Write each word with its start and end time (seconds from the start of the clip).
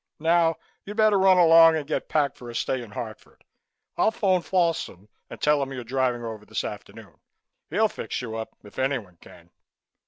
Now, 0.17 0.55
you'd 0.83 0.97
better 0.97 1.19
run 1.19 1.37
along 1.37 1.75
and 1.75 1.85
get 1.85 2.09
packed 2.09 2.35
for 2.35 2.49
a 2.49 2.55
stay 2.55 2.81
in 2.81 2.89
Hartford. 2.93 3.43
I'll 3.97 4.09
phone 4.09 4.41
Folsom 4.41 5.09
and 5.29 5.39
tell 5.39 5.61
him 5.61 5.71
you're 5.73 5.83
driving 5.83 6.23
over 6.23 6.43
this 6.43 6.63
afternoon. 6.63 7.19
He'll 7.69 7.87
fix 7.87 8.19
you 8.19 8.35
up 8.35 8.49
if 8.63 8.79
anyone 8.79 9.17
can." 9.17 9.51